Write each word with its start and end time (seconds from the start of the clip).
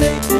music. 0.00 0.39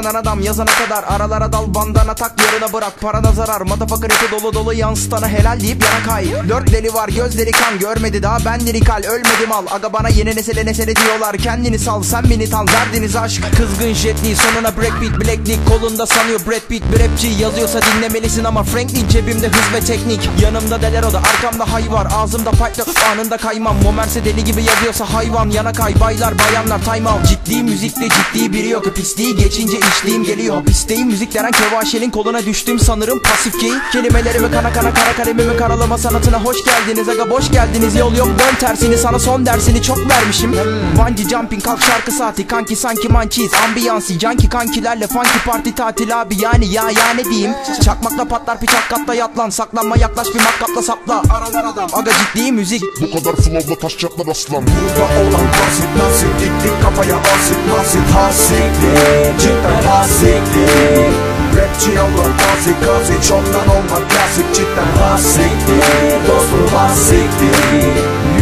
Aranan 0.00 0.20
adam 0.20 0.40
yazana 0.40 0.70
kadar 0.70 1.04
Aralara 1.08 1.52
dal 1.52 1.74
bandana 1.74 2.14
tak 2.14 2.32
yarına 2.40 2.72
bırak. 2.72 3.00
Parana 3.00 3.32
zarar 3.32 3.60
motherfucker 3.60 4.10
eti 4.10 4.30
dolu 4.30 4.54
dolu 4.54 4.72
yansıtana 4.72 5.28
helal 5.28 5.60
deyip 5.60 5.84
yana 5.84 6.14
kay. 6.14 6.48
Dört 6.48 6.72
deli 6.72 6.94
var 6.94 7.08
gözleri 7.08 7.50
kan 7.50 7.78
görmedi 7.78 8.22
daha 8.22 8.38
ben 8.44 8.60
lirikal 8.66 9.02
ölmedim 9.04 9.52
al 9.52 9.66
Aga 9.70 9.92
bana 9.92 10.08
yeni 10.08 10.36
nesile 10.36 10.66
nesile 10.66 10.96
diyorlar. 10.96 11.36
Kendini 11.36 11.78
sal 11.78 12.02
sen 12.02 12.24
beni 12.30 12.50
tal 12.50 12.66
derdiniz 12.66 13.16
aşk. 13.16 13.42
Kızgın 13.56 13.92
jetli 13.94 14.36
sonuna 14.36 14.76
breakbeat 14.76 15.20
Black 15.20 15.38
Nick 15.46 15.64
kolunda 15.68 16.06
sanıyor 16.06 16.40
Brad 16.46 16.68
Pitt 16.68 16.84
Bir 16.92 17.00
rapçi 17.00 17.26
yazıyorsa 17.26 17.80
dinlemelisin 17.82 18.44
ama 18.44 18.62
Franklin 18.62 19.08
cebimde 19.08 19.48
hız 19.48 19.74
ve 19.74 19.80
teknik. 19.80 20.28
Yanımda 20.42 20.82
deler 20.82 21.02
o 21.02 21.12
da 21.12 21.18
arkamda 21.18 21.72
hay 21.72 21.92
var. 21.92 22.08
Ağzımda 22.16 22.50
fight'la 22.50 22.84
anında 23.12 23.36
kaymam. 23.36 23.76
Momerse 23.82 24.24
deli 24.24 24.44
gibi 24.44 24.62
yazıyorsa 24.64 25.14
hayvan. 25.14 25.50
Yana 25.50 25.72
kay 25.72 26.00
Baylar 26.00 26.34
bayanlar 26.38 26.84
time 26.84 27.08
out. 27.08 27.26
Ciddi 27.28 27.62
müzikte 27.62 28.08
ciddi 28.08 28.52
biri 28.52 28.68
yok. 28.68 28.96
Pisliği 28.96 29.36
geçince 29.36 29.80
içtiğim 29.90 30.24
geliyor. 30.24 30.54
Hapisteyim 30.54 31.06
müzik 31.06 31.34
denen 31.34 31.50
kevaşenin 31.50 32.10
koluna 32.10 32.46
düştüm 32.46 32.78
sanırım. 32.78 33.22
Pasif 33.22 33.60
gay 33.60 33.70
Kelimelerimi 33.92 34.50
kana 34.50 34.72
kana 34.72 34.94
kara 34.94 35.12
kalemimi 35.16 35.56
karalama 35.56 35.98
sanatına 35.98 36.44
hoş 36.44 36.56
geldiniz. 36.64 37.08
Aga 37.08 37.30
boş 37.30 37.50
geldiniz 37.50 37.96
yol 37.96 38.16
yok. 38.16 38.28
Dön 38.28 38.54
tersini 38.60 38.96
sana 38.98 39.18
son 39.18 39.46
dersini 39.46 39.82
çok 39.82 39.98
vermişim. 40.10 40.52
Bungee 40.96 41.28
jumping 41.28 41.62
kalk 41.62 41.82
şarkı 41.82 42.12
saati. 42.12 42.46
Kanki 42.46 42.76
sanki 42.76 43.08
mançiz 43.08 43.50
Ambiyansı 43.54 44.18
canki 44.18 44.48
kankilerle 44.48 45.06
funky 45.06 45.38
parti 45.46 45.74
tatil 45.74 46.20
abi. 46.20 46.36
Yani 46.42 46.66
ya 46.66 46.90
ya 46.90 47.14
ne 47.16 47.24
diyeyim? 47.24 47.52
Çakmakla 47.84 48.24
patlar 48.24 48.60
piçak 48.60 48.88
katla 48.90 49.14
yatlan 49.14 49.50
saklanma 49.50 49.96
yaklaş 49.96 50.28
bir 50.34 50.40
makkatla 50.40 50.82
sapla. 50.82 51.22
Aralar 51.34 51.64
adam. 51.64 51.90
Aga 51.92 52.10
ciddi 52.12 52.52
müzik. 52.52 52.82
Bu 53.00 53.18
kadar 53.18 53.36
flowla 53.36 53.78
taş 53.78 53.98
çatlar 53.98 54.26
aslan. 54.26 54.62
Burada 54.62 55.04
olan 55.20 55.46
basit 55.48 55.88
nasip 55.96 56.40
Diktik 56.40 56.82
kafaya 56.82 57.16
asit 57.16 57.58
masit 57.70 58.06
hasiktir 58.14 59.38
Cidden 59.38 59.69
hasiktir 59.88 61.12
Rapçi 61.56 61.90
yavrum 61.90 62.34
tazik 62.38 62.84
kazik 62.84 63.32
Ondan 63.32 63.68
olmak 63.68 64.10
klasik 64.10 64.54
cidden 64.54 65.02
hasiktir 65.02 65.84
Dostum 66.28 66.78
hasiktir 66.78 67.54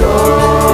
Yok 0.00 0.67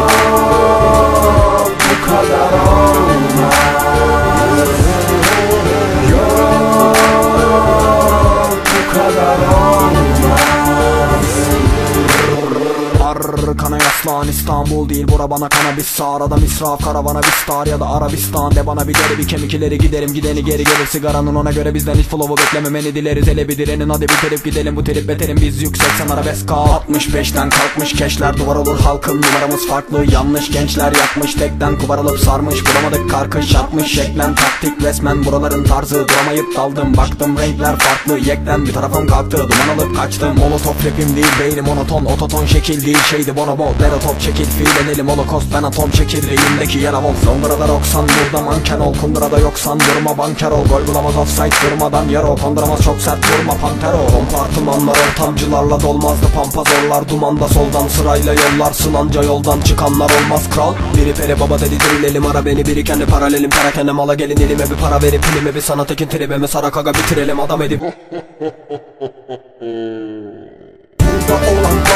Yaslan 14.25 14.37
İstanbul 14.37 14.89
değil 14.89 15.09
bura 15.09 15.31
bana 15.31 15.49
kanabis. 15.49 16.01
Arada 16.01 16.37
misraf 16.37 16.85
karavana 16.85 17.23
bir 17.23 17.33
star 17.43 17.67
ya 17.67 17.81
da 17.81 17.91
Arabistan. 17.91 18.55
De 18.55 18.67
bana 18.67 18.89
bir 18.89 18.95
deri 18.95 19.19
bir 19.19 19.29
kemik 19.29 19.55
ileri 19.55 19.79
giderim. 19.79 20.15
Gideni 20.15 20.45
geri 20.45 20.65
gelir 20.65 20.87
sigaranın 20.91 21.35
ona 21.35 21.53
göre 21.53 21.75
bizden 21.75 21.95
hiç 21.95 22.07
flow'u 22.07 22.37
beklememeni 22.37 22.95
dileriz. 22.95 23.27
Hele 23.27 23.49
bir 23.49 23.59
direnin 23.59 23.89
hadi 23.89 24.03
bitirip 24.03 24.45
gidelim. 24.45 24.77
Bu 24.77 24.85
trip 24.85 25.09
beterim 25.09 25.37
Biz 25.41 25.63
yüksek 25.63 25.91
sen 25.99 26.09
arabesk 26.09 26.49
kal 26.49 26.67
65'ten 26.67 27.51
kalkmış 27.51 27.93
keşler 27.93 28.37
duvar 28.37 28.57
olur 28.57 28.81
halkın. 28.81 29.23
Numaramız 29.23 29.67
farklı 29.69 30.05
yanlış 30.13 30.51
gençler 30.51 30.93
yakmış. 30.93 31.35
Tekten 31.35 31.79
kuvarılıp 31.79 32.19
sarmış 32.19 32.57
bulamadık 32.67 33.11
karkış 33.11 33.51
Çarpmış 33.51 33.95
şeklen 33.95 34.35
taktik 34.35 34.83
resmen 34.83 35.25
buraların 35.25 35.65
tarzı. 35.65 36.09
Duramayıp 36.09 36.57
daldım 36.57 36.97
baktım 36.97 37.39
renkler 37.39 37.77
farklı. 37.79 38.19
Yekten 38.19 38.67
bir 38.67 38.73
tarafım 38.73 39.07
kalktı 39.07 39.37
duman 39.37 39.79
alıp 39.79 39.97
kaçtım. 39.97 40.39
Molotof 40.39 40.87
rapim 40.87 41.17
değil 41.17 41.33
beynim 41.41 41.65
monoton. 41.65 42.05
Ototon 42.05 42.47
şekil 42.47 42.87
değil 42.87 43.03
şeydi 43.11 43.37
bonobol 43.37 43.73
Dero 43.81 43.99
top 44.15 44.21
çekil 44.21 44.45
fiilenelim 44.45 45.09
holokost 45.09 45.47
Ben 45.55 45.63
atom 45.63 45.91
çekirdeğimdeki 45.91 46.79
yer 46.79 46.93
avol 46.93 47.15
Londra'da 47.27 47.69
90 47.69 48.07
burada 48.09 48.45
manken 48.45 48.81
ol. 48.81 48.95
Kundura'da 49.01 49.39
yoksan 49.39 49.81
durma 49.81 50.19
banker 50.19 50.51
ol. 50.51 50.65
Gol 50.69 50.87
bulamaz 50.87 51.17
offside 51.17 51.55
durmadan 51.63 52.09
yer 52.09 52.23
o 52.23 52.37
Konduramaz 52.37 52.83
çok 52.83 53.01
sert 53.01 53.19
vurma 53.31 53.55
pantero 53.55 54.07
Kompartımanlar 54.07 54.97
ortamcılarla 55.09 55.81
dolmazdı 55.81 56.27
Pampa 56.35 56.65
zorlar 56.71 57.09
dumanda 57.09 57.49
soldan 57.49 57.89
sırayla 57.89 58.35
yollarsın 58.35 58.95
Anca 58.95 59.23
yoldan 59.23 59.61
çıkanlar 59.61 60.11
olmaz 60.11 60.51
kral. 60.51 60.75
Biri 60.97 61.15
peri 61.15 61.41
baba 61.41 61.61
dedi 61.61 61.77
dirilelim 61.81 62.27
ara 62.27 62.47
beni 62.47 62.67
Biri 62.67 62.85
kendi 62.85 63.07
paralelim. 63.07 63.51
Perakende 63.51 63.93
mala 63.93 64.15
gelin 64.15 64.37
elime 64.37 64.71
bir 64.71 64.77
para 64.77 65.03
verip 65.03 65.25
Filmi 65.25 65.55
bir 65.55 65.61
sanat 65.61 65.91
ekin 65.91 66.09
tribimi 66.09 66.49
sarak 66.49 66.77
aga 66.77 66.95
bitirelim. 66.95 67.41
Adam 67.41 67.63
edip 67.63 67.81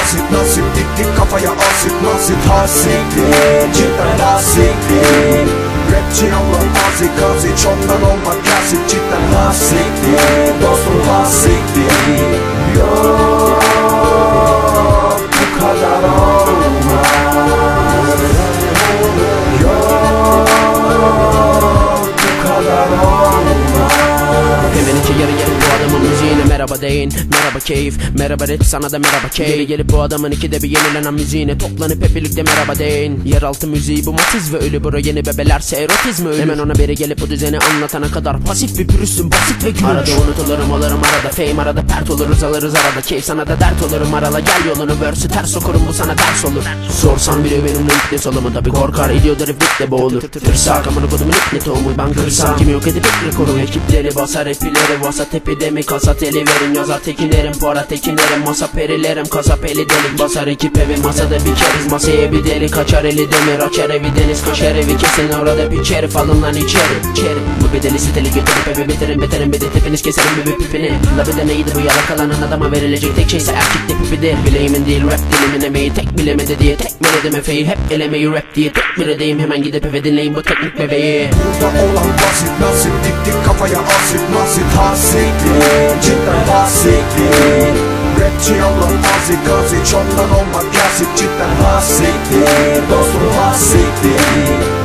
basit 0.08 0.30
nasip 0.32 0.64
Diktik 0.74 1.16
kafaya 1.16 1.50
asit 1.50 1.92
masit 2.02 2.40
hasiktir 2.48 3.72
Cidden 3.74 4.18
hasiktir 4.18 5.48
Rapçi 5.92 6.26
yavrum 6.26 6.72
azik 6.88 7.22
azik 7.30 7.66
Ondan 7.68 8.02
olmak 8.02 8.44
klasik 8.44 8.88
cidden 8.88 9.24
hasiktir 9.34 10.62
Dostum 10.62 11.00
hasiktir 11.08 11.57
merhaba 26.78 26.94
deyin 26.94 27.12
Merhaba 27.30 27.58
keyif, 27.58 27.98
merhaba 28.18 28.48
rap 28.48 28.64
sana 28.64 28.92
da 28.92 28.98
merhaba 28.98 29.28
keyif. 29.28 29.52
Geri 29.52 29.66
gelip 29.66 29.92
bu 29.92 30.02
adamın 30.02 30.30
ikide 30.30 30.62
bir 30.62 30.70
yenilenen 30.70 31.14
müziğine 31.14 31.58
Toplanıp 31.58 32.04
hep 32.04 32.14
birlikte 32.14 32.42
merhaba 32.42 32.78
deyin. 32.78 33.22
Yeraltı 33.24 33.66
müziği 33.66 34.06
bu 34.06 34.12
matiz 34.12 34.52
ve 34.52 34.58
ölü 34.58 34.84
bura 34.84 34.98
yeni 34.98 35.26
bebelerse 35.26 35.76
erotizmi. 35.76 36.28
Ölü 36.28 36.40
Hemen 36.40 36.58
ona 36.58 36.74
biri 36.74 36.94
gelip 36.94 37.20
bu 37.20 37.30
düzeni 37.30 37.58
anlatana 37.58 38.10
kadar 38.10 38.40
Pasif 38.40 38.78
bir 38.78 38.86
pürüzsün 38.86 39.30
basit 39.30 39.64
ve 39.64 39.70
gülünç 39.70 39.84
Arada 39.84 40.10
unutulurum 40.10 40.70
olurum 40.70 41.00
arada 41.04 41.34
fame 41.34 41.62
arada 41.62 41.86
pert 41.86 42.10
oluruz 42.10 42.42
alırız 42.42 42.74
arada 42.74 43.00
Keyif. 43.00 43.24
Sana 43.24 43.46
da 43.46 43.60
dert 43.60 43.82
olurum 43.82 44.14
arala 44.14 44.40
gel 44.40 44.64
yolunu. 44.68 45.00
Versi 45.00 45.28
ters 45.28 45.56
okurum 45.56 45.82
bu 45.88 45.92
sana 45.92 46.18
ders 46.18 46.44
olur. 46.44 46.62
Sorsan 47.00 47.44
biri 47.44 47.64
benimle 47.64 47.92
ipne 48.06 48.18
solumu 48.18 48.54
tabi 48.54 48.70
korkar 48.70 49.10
İdiot 49.10 49.40
herif 49.40 49.56
de 49.80 49.90
boğulur. 49.90 50.20
Tırsak 50.20 50.86
amına 50.86 51.10
kodumun 51.10 51.32
ipne 51.46 51.58
tohumu 51.58 51.90
ben 51.98 52.12
kırsam 52.12 52.56
Kim 52.56 52.70
yok 52.70 52.86
edip 52.86 53.06
ekle 53.06 53.36
koru 53.36 53.58
ekipleri 53.58 54.14
basar 54.16 54.46
epileri 54.46 55.02
Vasat 55.02 55.34
epidemi 55.34 55.82
kasat 55.82 56.22
eli 56.22 56.44
verin 56.68 56.74
yazar 56.74 57.00
tekinerim 57.00 57.52
Para 57.60 57.84
tekinerim 57.86 58.44
masa 58.44 58.66
perilerim 58.66 59.26
kasap 59.26 59.64
eli 59.64 59.74
delik. 59.74 60.18
Basar 60.18 60.46
ekip 60.46 60.78
evi 60.78 60.96
masada 61.02 61.34
bir 61.34 61.44
keriz. 61.44 61.90
Masaya 61.90 62.32
bir 62.32 62.44
deli 62.44 62.70
kaçar 62.70 63.04
eli 63.04 63.18
demir. 63.18 63.58
Açar 63.58 63.90
evi 63.90 64.06
deniz 64.16 64.44
kaşar 64.44 64.74
evi 64.74 64.96
kesin. 64.96 65.32
Orada 65.40 65.70
bir 65.70 65.84
çeri 65.84 66.08
Alın 66.14 66.42
lan 66.42 66.54
içeri 66.54 67.12
içeri. 67.12 67.38
Bu 67.60 67.76
bedeli 67.76 67.98
siteli 67.98 68.24
götürüp 68.24 68.68
evi 68.68 68.88
bitirin 68.88 69.22
bitirin. 69.22 69.52
Bir 69.52 69.60
de 69.60 69.70
tepiniz 69.70 70.02
keserim 70.02 70.28
bir 70.46 70.64
pipini 70.64 70.90
La 71.18 71.26
bir 71.26 71.36
de 71.36 71.46
neydi 71.46 71.70
bu 71.74 71.80
yalakalanan 71.80 72.42
adama 72.48 72.72
verilecek 72.72 73.16
tek 73.16 73.30
şeyse 73.30 73.52
erkek 73.52 73.88
de. 73.88 74.02
Pipidir 74.02 74.36
Bileğimin 74.46 74.86
değil 74.86 75.02
rap 75.04 75.20
dilimin 75.32 75.66
emeği 75.66 75.94
tek 75.94 76.18
bilemedi 76.18 76.58
diye 76.58 76.76
Tekmeledim 76.76 77.36
efeyi. 77.36 77.66
Hep 77.66 77.78
elemeyi 77.90 78.32
rap 78.32 78.54
diye 78.54 78.72
Tek 78.72 78.84
bir 78.98 79.06
edeyim. 79.06 79.38
Hemen 79.38 79.62
gidip 79.62 79.86
eve 79.86 80.04
dinleyin 80.04 80.34
bu 80.34 80.42
teknik 80.42 80.78
bebeği. 80.78 81.28
Burada 81.62 81.82
olan 81.84 82.08
basit 82.12 82.60
nasip. 82.60 82.92
Diktik 83.04 83.44
kafaya 83.44 83.78
asit 83.78 84.20
masit 84.34 84.64
hasiktir 84.76 86.07
Cidden 86.28 86.52
hasiktir 86.52 87.74
Rapçi 88.20 88.52
yavrum 88.52 89.00
azik 89.16 89.48
azik 89.58 89.94
Ondan 89.96 90.30
olmak 90.30 90.72
klasik 90.72 91.16
cidden 91.16 91.64
hasiktir 91.64 92.90
Dostum 92.90 93.32
hasiktir 93.38 94.77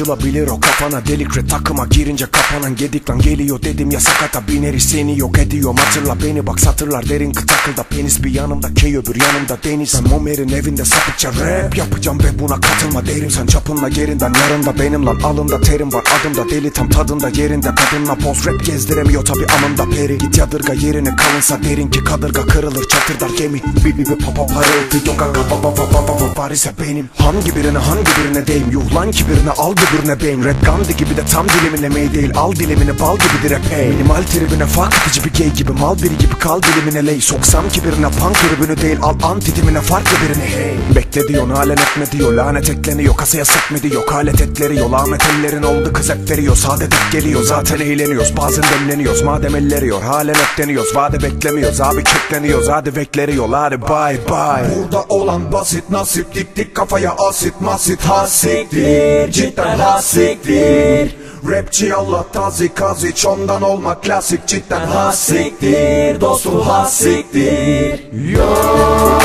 Açılabilir 0.00 0.48
o 0.48 0.60
kafana. 0.60 1.06
Delik 1.06 1.36
re 1.36 1.46
takıma 1.46 1.86
girince 1.86 2.26
kapanan 2.26 2.76
gedik 2.76 3.10
lan. 3.10 3.18
Geliyor 3.18 3.62
dedim 3.62 3.90
ya 3.90 4.00
sakata 4.00 4.48
bineri 4.48 4.80
seni 4.80 5.18
yok 5.18 5.38
ediyorum 5.38 5.76
hatırla 5.76 6.16
beni 6.24 6.46
bak 6.46 6.60
satırlar 6.60 7.08
derin 7.08 7.32
kıtakılda. 7.32 7.82
Penis 7.82 8.22
bir 8.22 8.30
yanımda 8.30 8.74
key 8.74 8.96
öbür 8.96 9.16
yanımda. 9.20 9.58
Deniz. 9.64 9.94
Ben 9.94 10.10
Momer'in 10.10 10.48
evinde 10.48 10.84
sapıkça 10.84 11.28
rap 11.28 11.76
yapacağım 11.76 12.18
ve 12.18 12.38
buna 12.38 12.60
katılma 12.60 13.06
derim. 13.06 13.30
Sen 13.30 13.46
çapınla 13.46 13.88
yerinden 13.88 14.32
yarında 14.34 14.78
benim 14.78 15.06
lan. 15.06 15.20
Alında 15.24 15.60
terim 15.60 15.92
var 15.92 16.04
adımda. 16.20 16.50
Deli 16.50 16.72
tam 16.72 16.88
tadında 16.88 17.28
yerinde. 17.28 17.68
Kadınla 17.74 18.14
post 18.14 18.46
rap 18.46 18.64
gezdiremiyor 18.64 19.24
tabi 19.24 19.46
amında 19.46 19.96
peri 19.96 20.18
Git 20.18 20.38
yadırga 20.38 20.72
yerine 20.72 21.16
kalınsa 21.16 21.62
derin 21.64 21.90
ki 21.90 22.04
kadırga 22.04 22.46
kırılır 22.46 22.88
çatırdar 22.88 23.30
gemi. 23.38 23.62
Bi 23.84 23.98
bi 23.98 24.06
bi 24.06 24.18
papa 24.18 24.46
parıltı 24.46 25.08
yok 25.08 25.22
aga 25.22 25.40
baba 25.50 25.76
baba 25.76 26.08
baba 26.08 26.42
var 26.42 26.50
ise 26.50 26.70
benim. 26.80 27.10
Hangi 27.18 27.56
birine 27.56 27.78
hangi 27.78 28.10
birine 28.16 28.46
deyim? 28.46 28.70
Yuh 28.70 28.94
lan 28.94 29.10
ki 29.10 29.24
birine 29.28 29.50
al 29.50 29.76
bir 29.76 29.89
öbürüne 29.90 30.20
beyin 30.20 30.44
Rap 30.44 30.66
Gandhi 30.66 30.96
gibi 30.96 31.16
de 31.16 31.24
tam 31.32 31.46
dilimine 31.48 31.88
mey 31.88 32.14
değil. 32.14 32.30
Al 32.36 32.52
dilimini 32.52 33.00
bal 33.00 33.16
gibidir 33.16 33.56
epey 33.56 33.88
Minimal 33.88 34.22
tribüne 34.22 34.66
fark 34.66 34.94
edici 35.02 35.24
bir 35.24 35.38
gay 35.38 35.52
gibi 35.52 35.72
Mal 35.72 35.96
biri 35.96 36.18
gibi 36.18 36.34
kal 36.38 36.60
dilimine 36.62 37.06
ley 37.06 37.20
Soksam 37.20 37.68
ki 37.68 37.84
birine 37.84 38.08
punk 38.10 38.36
ürünü 38.44 38.80
değil 38.80 38.98
Al 39.02 39.14
antitimine 39.22 39.80
farklı 39.80 40.16
birini 40.24 40.44
hey. 40.44 40.96
Bekle 40.96 41.28
diyor 41.28 41.48
halen 41.48 41.76
etme 41.76 42.10
diyor 42.12 42.32
Lanet 42.32 42.70
ekleniyor 42.70 43.16
kasaya 43.16 43.44
sekme 43.44 43.82
diyor 43.82 44.06
Kalet 44.06 44.40
etleri 44.40 44.78
yol 44.78 44.92
Ahmet 44.92 45.22
ellerin 45.30 45.62
oldu 45.62 45.92
kız 45.92 46.10
hep 46.10 46.30
veriyor 46.30 46.56
Saadet 46.56 46.94
hep 46.94 47.12
geliyor 47.12 47.42
zaten 47.42 47.80
eğleniyoruz 47.80 48.36
Bazen 48.36 48.64
demleniyoruz 48.74 49.22
madem 49.22 49.56
elleriyor 49.56 50.02
Halen 50.02 50.34
hep 50.34 50.58
deniyoruz 50.58 50.96
vade 50.96 51.22
beklemiyoruz 51.22 51.80
Abi 51.80 52.04
kekleniyoruz 52.04 52.68
hadi 52.68 52.96
bekleriyor 52.96 53.48
Hadi 53.52 53.82
bye 53.82 54.18
bye. 54.28 54.76
Burada 54.76 55.04
olan 55.08 55.52
basit 55.52 55.90
nasip 55.90 56.34
diktik 56.34 56.74
kafaya 56.74 57.12
asit 57.28 57.60
masit 57.60 58.00
hasiktir 58.00 59.32
Cidden 59.32 59.79
hasiktir 59.80 61.20
Rapçi 61.48 61.94
Allah 61.94 62.24
tazik 62.32 62.76
kazik 62.76 63.24
ondan 63.26 63.62
olmak 63.62 64.02
klasik 64.02 64.46
cidden 64.46 64.86
hasiktir. 64.86 66.20
Dostum 66.20 66.60
hasiktir. 66.60 68.12
Yok 68.32 69.22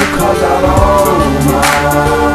bu 0.00 0.18
kadar 0.18 0.62
olmaz 0.62 2.29